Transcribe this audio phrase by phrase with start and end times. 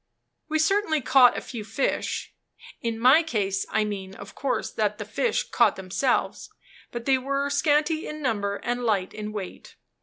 [0.49, 2.33] We certainly caught a few fish
[2.81, 6.49] (in my case, I mean, of course, that the fish caught themselves);
[6.91, 9.75] but they were scanty in number and light in weight.